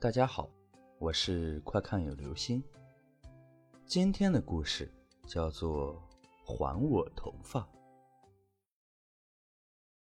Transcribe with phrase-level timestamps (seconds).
[0.00, 0.50] 大家好，
[0.98, 2.64] 我是快看有流星。
[3.84, 4.90] 今天的故事
[5.26, 5.94] 叫做
[6.46, 7.60] 《还我头发》。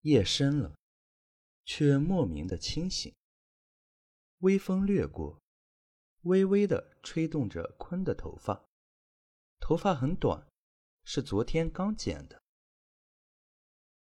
[0.00, 0.74] 夜深了，
[1.66, 3.12] 却莫名的清醒。
[4.38, 5.38] 微风掠过，
[6.22, 8.64] 微微的吹动着坤的头发。
[9.60, 10.46] 头发很短，
[11.04, 12.40] 是昨天刚剪的。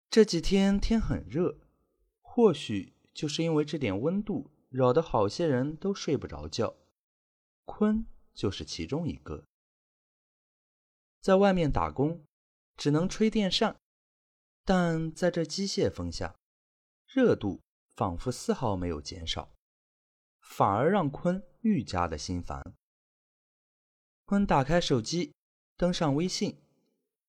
[0.10, 1.60] 这几天天很热，
[2.22, 4.50] 或许就是因为这点温度。
[4.76, 6.76] 扰得好些人都睡不着觉，
[7.64, 9.46] 坤就是其中一个。
[11.22, 12.26] 在外面打工，
[12.76, 13.78] 只能吹电扇，
[14.66, 16.36] 但在这机械风下，
[17.08, 17.62] 热度
[17.96, 19.56] 仿佛丝毫没有减少，
[20.42, 22.62] 反而让坤愈加的心烦。
[24.26, 25.34] 坤打开手机，
[25.78, 26.62] 登上微信，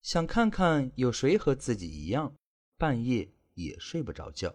[0.01, 2.35] 想看看有谁和自己一样，
[2.75, 4.53] 半夜也睡不着觉。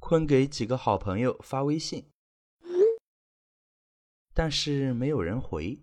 [0.00, 2.10] 坤给几个好朋友发微信，
[4.34, 5.78] 但是没有人回。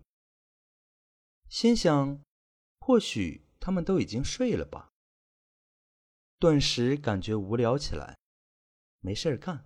[1.48, 2.20] 心想，
[2.80, 4.90] 或许他们都已经睡了吧。
[6.38, 8.18] 顿时感觉无聊起来，
[9.00, 9.64] 没事儿干。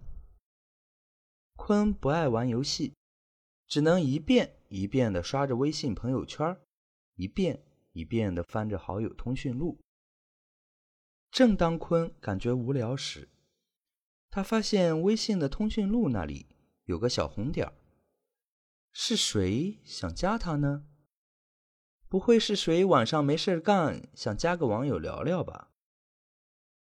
[1.57, 2.95] 坤不爱玩游戏，
[3.67, 6.57] 只能一遍一遍的刷着微信朋友圈，
[7.17, 9.81] 一遍一遍的翻着好友通讯录。
[11.31, 13.29] 正当坤感觉无聊时，
[14.35, 16.47] 他发现微信的通讯录那里
[16.85, 17.75] 有个小红点儿，
[18.91, 20.87] 是谁想加他呢？
[22.09, 25.69] 不会是谁晚上没事干想加个网友聊聊吧？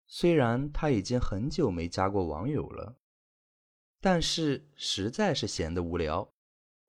[0.07, 2.97] 虽然他已经很久没加过网友了，
[4.01, 6.33] 但是实在是闲得无聊，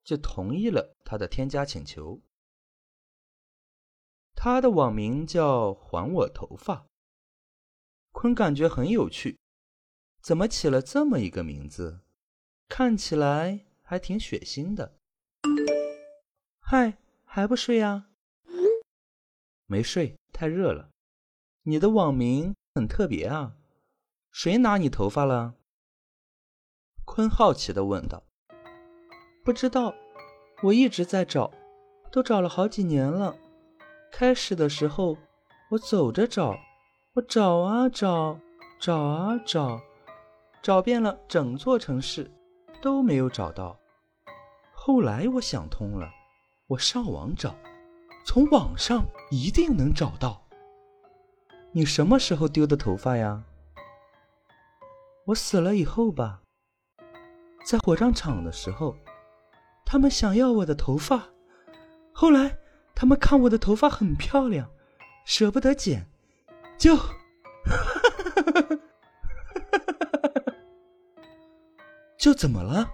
[0.04, 2.22] 就同意了他的添加请求。
[4.36, 6.86] 他的网名叫“还我头发”，
[8.12, 9.40] 坤感觉很有趣。
[10.22, 11.98] 怎么起了这么一个名字？
[12.68, 14.94] 看起来还挺血腥的。
[16.60, 18.06] 嗨，还不睡呀？
[19.66, 20.90] 没睡，太热了。
[21.64, 23.56] 你的网名很特别啊，
[24.30, 25.54] 谁拿你头发了？
[27.04, 28.22] 坤好奇的问道。
[29.44, 29.92] 不知道，
[30.62, 31.52] 我一直在找，
[32.12, 33.36] 都找了好几年了。
[34.12, 35.18] 开始的时候，
[35.70, 36.56] 我走着找，
[37.14, 38.38] 我找啊找，
[38.78, 39.82] 找啊找。
[40.62, 42.30] 找遍了整座城市，
[42.80, 43.76] 都没有找到。
[44.72, 46.08] 后来我想通了，
[46.68, 47.52] 我上网找，
[48.24, 50.46] 从网上一定能找到。
[51.72, 53.42] 你什么时候丢的头发呀？
[55.26, 56.42] 我死了以后吧，
[57.66, 58.96] 在火葬场的时候，
[59.84, 61.24] 他们想要我的头发，
[62.12, 62.56] 后来
[62.94, 64.70] 他们看我的头发很漂亮，
[65.24, 66.08] 舍不得剪，
[66.78, 66.96] 就。
[72.22, 72.88] 就怎么了？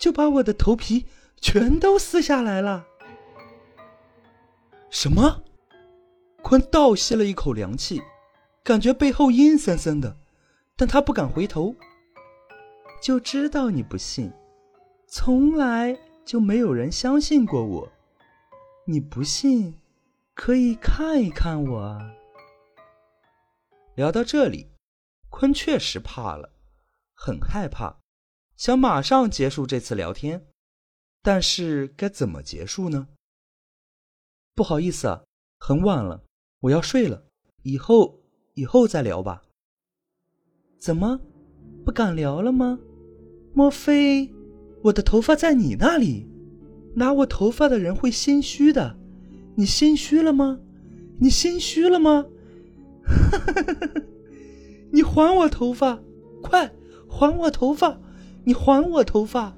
[0.00, 1.06] 就把我的头皮
[1.40, 2.88] 全都撕下来了。
[4.90, 5.44] 什么？
[6.42, 8.02] 坤倒吸了一口凉气，
[8.64, 10.16] 感觉背后阴森森的，
[10.74, 11.76] 但他不敢回头。
[13.00, 14.32] 就知道你不信，
[15.06, 17.92] 从来就没有人相信过我。
[18.86, 19.78] 你不信，
[20.34, 22.10] 可以看一看我啊。
[23.94, 24.72] 聊到这里，
[25.30, 26.50] 坤确实怕了。
[27.26, 28.00] 很害怕，
[28.54, 30.44] 想马上结束这次聊天，
[31.22, 33.08] 但是该怎么结束呢？
[34.54, 35.24] 不好意思啊，
[35.58, 36.22] 很晚了，
[36.60, 37.24] 我要睡了，
[37.62, 38.20] 以后
[38.52, 39.42] 以后再聊吧。
[40.78, 41.18] 怎么，
[41.82, 42.78] 不敢聊了吗？
[43.54, 44.30] 莫非
[44.82, 46.28] 我的头发在你那里？
[46.96, 48.98] 拿我头发的人会心虚的，
[49.56, 50.60] 你心虚了吗？
[51.18, 52.26] 你心虚了吗？
[54.92, 56.02] 你还我头发，
[56.42, 56.70] 快！
[57.16, 57.96] 还我头发！
[58.42, 59.56] 你还我头发！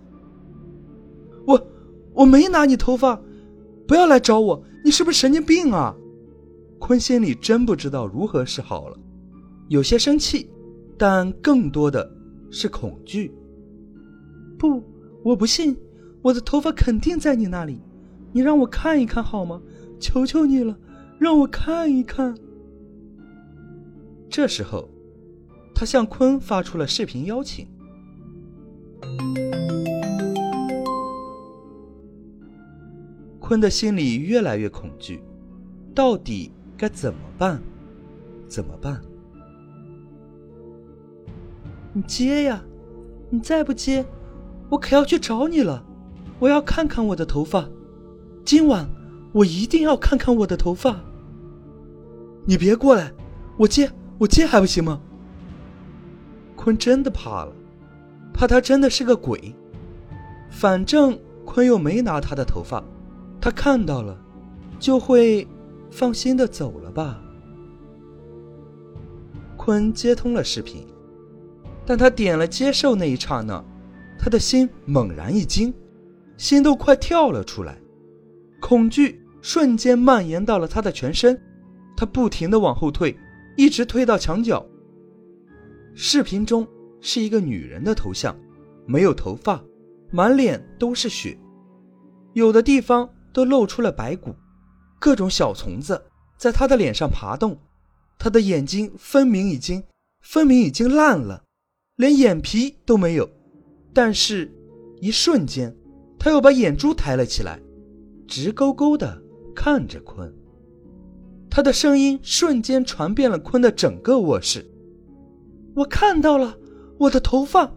[1.46, 1.66] 我
[2.12, 3.18] 我没拿你头发，
[3.88, 4.62] 不要来找我！
[4.84, 5.96] 你是不是神经病啊？
[6.78, 8.98] 坤心里真不知道如何是好了，
[9.68, 10.50] 有些生气，
[10.98, 12.06] 但更多的
[12.50, 13.34] 是恐惧。
[14.58, 14.82] 不，
[15.22, 15.74] 我不信，
[16.20, 17.80] 我的头发肯定在你那里，
[18.32, 19.62] 你让我看一看好吗？
[19.98, 20.76] 求求你了，
[21.18, 22.36] 让我看一看。
[24.28, 24.86] 这时候。
[25.78, 27.68] 他向坤发出了视频邀请，
[33.38, 35.22] 坤的心里越来越恐惧，
[35.94, 37.60] 到底该怎么办？
[38.48, 39.02] 怎么办？
[41.92, 42.64] 你接呀！
[43.28, 44.02] 你再不接，
[44.70, 45.84] 我可要去找你了！
[46.38, 47.68] 我要看看我的头发，
[48.46, 48.88] 今晚
[49.30, 50.98] 我一定要看看我的头发。
[52.46, 53.12] 你别过来，
[53.58, 55.02] 我接，我接还不行吗？
[56.66, 57.52] 坤真的怕了，
[58.34, 59.54] 怕他真的是个鬼。
[60.50, 62.82] 反正坤又没拿他的头发，
[63.40, 64.18] 他看到了，
[64.80, 65.46] 就会
[65.92, 67.22] 放心的走了吧。
[69.56, 70.84] 坤接通了视频，
[71.86, 73.64] 但他点了接受那一刹那，
[74.18, 75.72] 他的心猛然一惊，
[76.36, 77.78] 心都快跳了出来，
[78.60, 81.40] 恐惧瞬间蔓延到了他的全身，
[81.96, 83.16] 他不停的往后退，
[83.56, 84.66] 一直退到墙角。
[85.98, 86.68] 视频中
[87.00, 88.38] 是一个女人的头像，
[88.84, 89.64] 没有头发，
[90.10, 91.38] 满脸都是血，
[92.34, 94.34] 有的地方都露出了白骨，
[95.00, 96.00] 各种小虫子
[96.36, 97.58] 在她的脸上爬动。
[98.18, 99.82] 他的眼睛分明已经，
[100.20, 101.42] 分明已经烂了，
[101.96, 103.26] 连眼皮都没有。
[103.94, 104.52] 但是，
[105.00, 105.74] 一瞬间，
[106.18, 107.58] 他又把眼珠抬了起来，
[108.28, 109.22] 直勾勾的
[109.54, 110.30] 看着坤。
[111.50, 114.66] 他的声音瞬间传遍了坤的整个卧室
[115.76, 116.58] ：“我看到了，
[116.98, 117.70] 我的头发，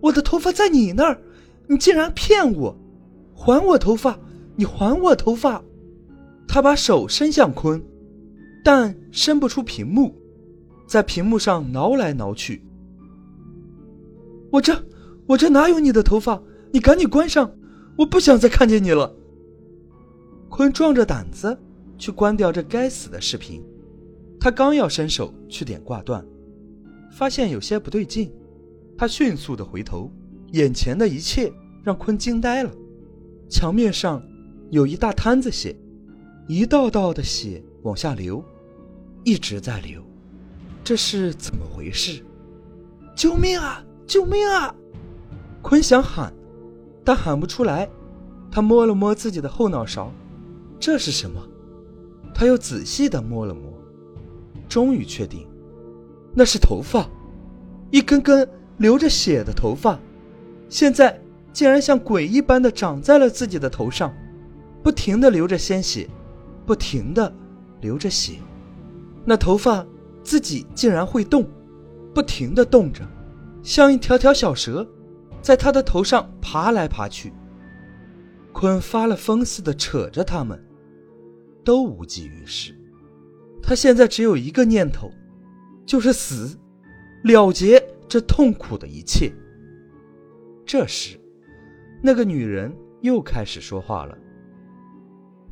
[0.00, 1.18] 我的头发在你那儿，
[1.68, 2.76] 你竟然骗我！
[3.32, 4.18] 还我头发，
[4.56, 5.62] 你还我头发！”
[6.46, 7.82] 他把手伸向坤。
[8.64, 10.14] 但伸不出屏幕，
[10.86, 12.64] 在屏幕上挠来挠去。
[14.50, 14.74] 我这，
[15.26, 16.42] 我这哪有你的头发？
[16.72, 17.54] 你赶紧关上，
[17.98, 19.14] 我不想再看见你了。
[20.48, 21.56] 坤壮着胆子
[21.98, 23.62] 去关掉这该死的视频，
[24.40, 26.24] 他刚要伸手去点挂断，
[27.16, 28.32] 发现有些不对劲，
[28.98, 30.10] 他迅速的回头，
[30.50, 31.52] 眼前的一切
[31.84, 32.70] 让坤惊呆了。
[33.48, 34.20] 墙面上
[34.70, 35.76] 有一大滩子血，
[36.48, 38.44] 一道道的血往下流。
[39.22, 40.02] 一直在流，
[40.82, 42.22] 这是怎么回事？
[43.14, 43.82] 救命啊！
[44.06, 44.74] 救命啊！
[45.62, 46.30] 坤想喊，
[47.04, 47.88] 但喊不出来。
[48.50, 50.12] 他摸了摸自己的后脑勺，
[50.78, 51.40] 这是什么？
[52.34, 53.72] 他又仔细的摸了摸，
[54.68, 55.46] 终于确定，
[56.34, 57.08] 那是头发，
[57.90, 58.48] 一根根
[58.78, 59.98] 流着血的头发，
[60.68, 61.20] 现在
[61.52, 64.12] 竟然像鬼一般的长在了自己的头上，
[64.82, 66.08] 不停的流着鲜血，
[66.66, 67.32] 不停的
[67.80, 68.34] 流着血。
[69.24, 69.86] 那头发
[70.22, 71.48] 自己竟然会动，
[72.12, 73.06] 不停的动着，
[73.62, 74.86] 像一条条小蛇，
[75.40, 77.32] 在他的头上爬来爬去。
[78.52, 80.62] 坤发了疯似的扯着他们，
[81.64, 82.74] 都无济于事。
[83.62, 85.10] 他现在只有一个念头，
[85.86, 86.58] 就是死，
[87.22, 89.32] 了结这痛苦的一切。
[90.66, 91.20] 这时，
[92.02, 94.16] 那个女人又开始说话了：“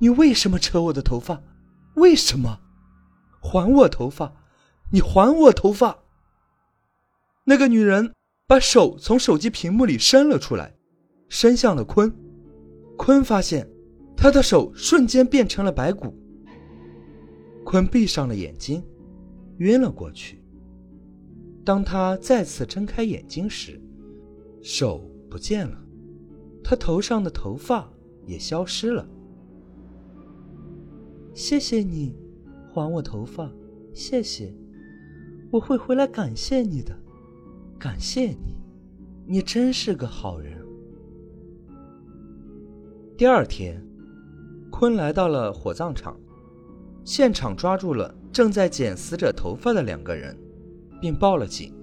[0.01, 1.43] 你为什么扯我的头发？
[1.95, 2.61] 为什么？”
[3.45, 4.33] 还我头发！
[4.93, 5.99] 你还我头发！
[7.45, 8.13] 那个女人
[8.47, 10.77] 把手从手机屏幕里伸了出来，
[11.29, 12.15] 伸向了坤。
[12.97, 13.69] 坤发现，
[14.17, 16.17] 他的手瞬间变成了白骨。
[17.65, 18.85] 坤闭上了眼睛，
[19.63, 20.43] 晕了过去。
[21.65, 23.81] 当他再次睁开眼睛时，
[24.61, 25.79] 手不见了，
[26.63, 27.89] 他头上的头发
[28.27, 29.09] 也消失了。
[31.33, 32.17] 谢谢你。
[32.75, 33.53] 还我头发，
[33.93, 34.51] 谢谢，
[35.51, 36.99] 我会回来感谢你的，
[37.79, 38.57] 感谢你，
[39.27, 40.59] 你真是个好人。
[43.15, 43.87] 第二天，
[44.71, 46.19] 坤来到了火葬场，
[47.05, 50.37] 现场抓住了正在剪死者头发的两个人，
[51.01, 51.75] 并报了警。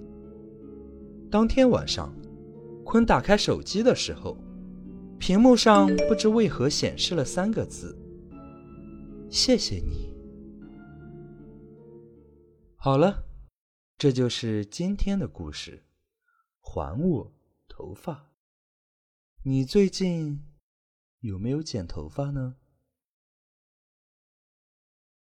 [1.29, 2.11] 当天晚上，
[2.83, 4.35] 坤打开手机的时候，
[5.19, 7.95] 屏幕上不知为何显示了三个字
[9.29, 10.09] ：“谢谢你。”
[12.75, 13.25] 好了，
[13.97, 15.83] 这就是今天的故事。
[16.61, 17.33] 还我
[17.67, 18.31] 头发！
[19.43, 20.43] 你最近
[21.19, 22.55] 有没有剪头发呢？